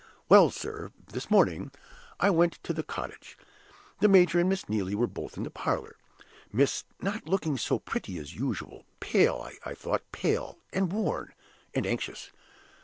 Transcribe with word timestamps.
Well, 0.29 0.49
sir, 0.49 0.91
this 1.13 1.29
morning 1.29 1.69
I 2.19 2.31
went 2.31 2.53
to 2.63 2.73
the 2.73 2.81
cottage. 2.81 3.37
The 3.99 4.07
major 4.07 4.39
and 4.39 4.49
Miss 4.49 4.67
Neelie 4.67 4.95
were 4.95 5.05
both 5.05 5.37
in 5.37 5.43
the 5.43 5.51
parlor 5.51 5.95
miss 6.51 6.85
not 7.01 7.29
looking 7.29 7.55
so 7.55 7.77
pretty 7.77 8.17
as 8.17 8.33
usual; 8.33 8.85
pale, 8.99 9.47
I 9.63 9.75
thought, 9.75 10.11
pale, 10.11 10.57
and 10.73 10.91
worn, 10.91 11.35
and 11.75 11.85
anxious. 11.85 12.31